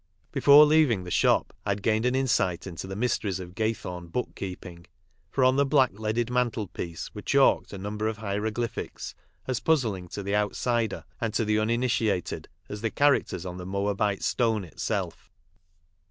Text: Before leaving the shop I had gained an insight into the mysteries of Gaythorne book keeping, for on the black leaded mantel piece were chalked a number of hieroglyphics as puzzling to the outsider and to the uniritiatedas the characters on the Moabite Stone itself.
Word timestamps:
Before 0.31 0.65
leaving 0.65 1.03
the 1.03 1.11
shop 1.11 1.53
I 1.63 1.69
had 1.69 1.83
gained 1.83 2.07
an 2.07 2.15
insight 2.15 2.65
into 2.65 2.87
the 2.87 2.95
mysteries 2.95 3.39
of 3.39 3.53
Gaythorne 3.53 4.11
book 4.11 4.33
keeping, 4.33 4.87
for 5.29 5.43
on 5.43 5.57
the 5.57 5.63
black 5.63 5.91
leaded 5.93 6.31
mantel 6.31 6.65
piece 6.65 7.13
were 7.13 7.21
chalked 7.21 7.71
a 7.71 7.77
number 7.77 8.07
of 8.07 8.17
hieroglyphics 8.17 9.13
as 9.45 9.59
puzzling 9.59 10.07
to 10.07 10.23
the 10.23 10.35
outsider 10.35 11.05
and 11.19 11.35
to 11.35 11.45
the 11.45 11.57
uniritiatedas 11.57 12.81
the 12.81 12.89
characters 12.89 13.45
on 13.45 13.57
the 13.57 13.65
Moabite 13.67 14.23
Stone 14.23 14.63
itself. 14.63 15.31